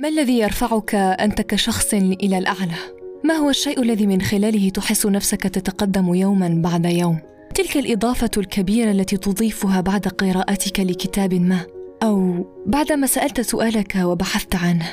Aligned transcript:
ما 0.00 0.08
الذي 0.08 0.38
يرفعك 0.38 0.94
أنت 0.94 1.40
كشخص 1.40 1.94
إلى 1.94 2.38
الأعلى؟ 2.38 2.76
ما 3.24 3.34
هو 3.34 3.50
الشيء 3.50 3.82
الذي 3.82 4.06
من 4.06 4.22
خلاله 4.22 4.68
تحس 4.68 5.06
نفسك 5.06 5.42
تتقدم 5.42 6.14
يوما 6.14 6.48
بعد 6.64 6.84
يوم؟ 6.84 7.18
تلك 7.54 7.76
الإضافة 7.76 8.30
الكبيرة 8.36 8.90
التي 8.90 9.16
تضيفها 9.16 9.80
بعد 9.80 10.08
قراءتك 10.08 10.80
لكتاب 10.80 11.34
ما 11.34 11.60
أو 12.02 12.46
بعدما 12.66 13.06
سألت 13.06 13.40
سؤالك 13.40 13.96
وبحثت 13.96 14.54
عنه 14.54 14.86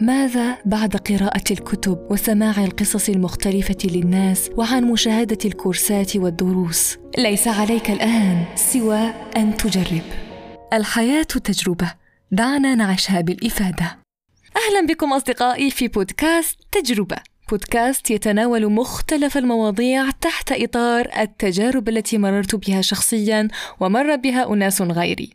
ماذا 0.00 0.58
بعد 0.64 0.96
قراءة 0.96 1.44
الكتب 1.50 1.98
وسماع 2.10 2.64
القصص 2.64 3.08
المختلفة 3.08 3.78
للناس 3.84 4.50
وعن 4.56 4.84
مشاهدة 4.84 5.38
الكورسات 5.44 6.16
والدروس؟ 6.16 6.96
ليس 7.18 7.48
عليك 7.48 7.90
الآن 7.90 8.44
سوى 8.54 9.10
أن 9.36 9.56
تجرب. 9.56 10.04
الحياة 10.72 11.22
تجربة 11.22 11.92
دعنا 12.32 12.74
نعيشها 12.74 13.20
بالإفادة. 13.20 14.03
أهلا 14.56 14.86
بكم 14.86 15.12
أصدقائي 15.12 15.70
في 15.70 15.88
بودكاست 15.88 16.58
تجربة. 16.72 17.16
بودكاست 17.50 18.10
يتناول 18.10 18.72
مختلف 18.72 19.36
المواضيع 19.38 20.10
تحت 20.10 20.52
إطار 20.52 21.10
التجارب 21.18 21.88
التي 21.88 22.18
مررت 22.18 22.54
بها 22.54 22.80
شخصيا 22.80 23.48
ومر 23.80 24.16
بها 24.16 24.52
أناس 24.52 24.82
غيري. 24.82 25.30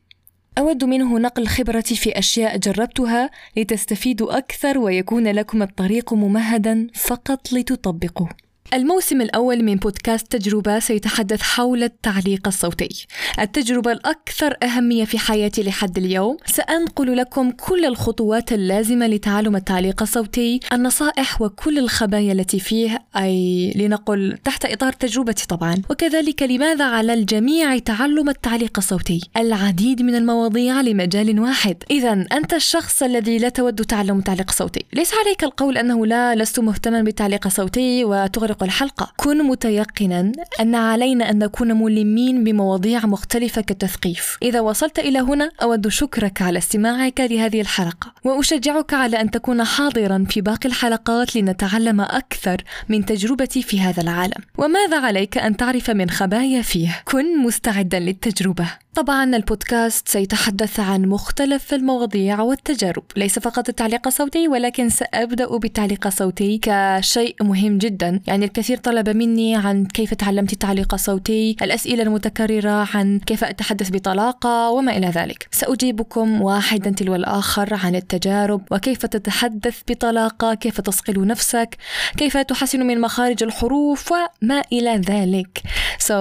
أود 0.57 0.83
منه 0.83 1.19
نقل 1.19 1.47
خبرتي 1.47 1.95
في 1.95 2.19
أشياء 2.19 2.57
جربتها 2.57 3.29
لتستفيدوا 3.57 4.37
أكثر 4.37 4.77
ويكون 4.77 5.27
لكم 5.27 5.61
الطريق 5.61 6.13
ممهدا 6.13 6.87
فقط 6.95 7.53
لتطبقوا 7.53 8.27
الموسم 8.73 9.21
الأول 9.21 9.63
من 9.63 9.75
بودكاست 9.75 10.31
تجربة 10.31 10.79
سيتحدث 10.79 11.41
حول 11.41 11.83
التعليق 11.83 12.47
الصوتي. 12.47 13.07
التجربة 13.39 13.91
الأكثر 13.91 14.55
أهمية 14.63 15.05
في 15.05 15.19
حياتي 15.19 15.63
لحد 15.63 15.97
اليوم. 15.97 16.37
سأنقل 16.45 17.17
لكم 17.17 17.51
كل 17.51 17.85
الخطوات 17.85 18.53
اللازمة 18.53 19.07
لتعلم 19.07 19.55
التعليق 19.55 20.01
الصوتي 20.01 20.59
النصائح 20.73 21.41
وكل 21.41 21.79
الخبايا 21.79 22.31
التي 22.31 22.59
فيه 22.59 23.05
أي 23.17 23.73
لنقل 23.75 24.37
تحت 24.43 24.65
إطار 24.65 24.93
تجربتي 24.93 25.47
طبعا. 25.47 25.75
وكذلك 25.89 26.43
لماذا 26.43 26.85
على 26.85 27.13
الجميع 27.13 27.77
تعلم 27.77 28.29
التعليق 28.29 28.77
الصوتي؟ 28.77 29.21
العديد 29.37 30.01
من 30.01 30.15
المواضيع 30.15 30.81
لمجال 30.81 31.39
واحد. 31.39 31.83
إذا 31.91 32.25
أنت 32.31 32.53
الشخص 32.53 33.03
الذي 33.03 33.37
لا 33.37 33.49
تود 33.49 33.85
تعلم 33.85 34.17
التعليق 34.17 34.49
الصوتي 34.49 34.85
ليس 34.93 35.11
عليك 35.13 35.43
القول 35.43 35.77
أنه 35.77 36.05
لا 36.05 36.35
لست 36.35 36.59
مهتما 36.59 37.01
بالتعليق 37.01 37.45
الصوتي 37.45 38.03
وتغرق 38.05 38.58
سابق 38.59 38.63
الحلقة 38.63 39.11
كن 39.17 39.43
متيقنا 39.47 40.31
أن 40.59 40.75
علينا 40.75 41.29
أن 41.29 41.39
نكون 41.39 41.73
ملمين 41.81 42.43
بمواضيع 42.43 43.05
مختلفة 43.05 43.61
كالتثقيف. 43.61 44.37
إذا 44.43 44.59
وصلت 44.59 44.99
إلى 44.99 45.19
هنا 45.19 45.51
أود 45.61 45.87
شكرك 45.87 46.41
على 46.41 46.59
استماعك 46.59 47.19
لهذه 47.19 47.61
الحلقة. 47.61 48.13
وأشجعك 48.23 48.93
على 48.93 49.21
أن 49.21 49.31
تكون 49.31 49.63
حاضرا 49.63 50.25
في 50.29 50.41
باقي 50.41 50.69
الحلقات 50.69 51.35
لنتعلم 51.35 52.01
أكثر 52.01 52.63
من 52.89 53.05
تجربتي 53.05 53.63
في 53.63 53.81
هذا 53.81 54.03
العالم. 54.03 54.41
وماذا 54.57 54.99
عليك 54.99 55.37
أن 55.37 55.57
تعرف 55.57 55.89
من 55.89 56.09
خبايا 56.09 56.61
فيه؟ 56.61 57.01
كن 57.05 57.37
مستعدا 57.43 57.99
للتجربة. 57.99 58.67
طبعا 58.95 59.35
البودكاست 59.35 60.07
سيتحدث 60.07 60.79
عن 60.79 61.05
مختلف 61.05 61.73
المواضيع 61.73 62.41
والتجارب. 62.41 63.03
ليس 63.17 63.39
فقط 63.39 63.69
التعليق 63.69 64.07
الصوتي 64.07 64.47
ولكن 64.47 64.89
سأبدأ 64.89 65.57
بالتعليق 65.57 66.07
الصوتي 66.07 66.59
كشيء 66.61 67.35
مهم 67.41 67.77
جدا. 67.77 68.21
يعني 68.27 68.45
الكثير 68.45 68.77
طلب 68.77 69.09
مني 69.09 69.55
عن 69.55 69.85
كيف 69.85 70.13
تعلمت 70.13 70.53
التعليق 70.53 70.93
الصوتي 70.93 71.55
الأسئلة 71.61 72.03
المتكررة 72.03 72.87
عن 72.93 73.19
كيف 73.19 73.43
أتحدث 73.43 73.89
بطلاقة 73.89 74.69
وما 74.69 74.97
إلى 74.97 75.07
ذلك. 75.07 75.47
سأجيبكم 75.51 76.41
واحدا 76.41 76.89
تلو 76.89 77.15
الآخر 77.15 77.73
عن 77.73 77.95
التجارب 77.95 78.61
وكيف 78.71 79.05
تتحدث 79.05 79.81
بطلاقة 79.89 80.53
كيف 80.53 80.81
تصقل 80.81 81.27
نفسك 81.27 81.77
كيف 82.17 82.37
تحسن 82.37 82.87
من 82.87 83.01
مخارج 83.01 83.43
الحروف 83.43 84.11
وما 84.11 84.61
إلى 84.71 84.95
ذلك. 84.95 85.61
So 85.99 86.13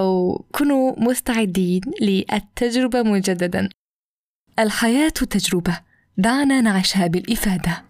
كونوا 0.53 0.93
مستعدين 0.97 1.81
للتجربة 2.01 2.58
التجربة 2.63 3.03
مجددا. 3.03 3.69
الحياة 4.59 5.09
تجربة 5.09 5.81
دعنا 6.17 6.61
نعيشها 6.61 7.07
بالإفادة. 7.07 7.85